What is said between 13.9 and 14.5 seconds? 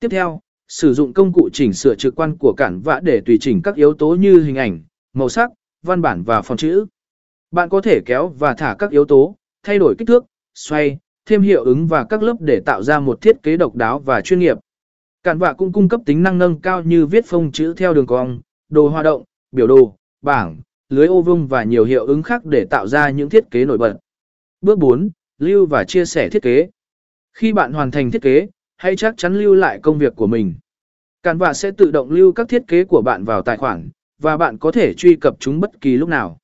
và chuyên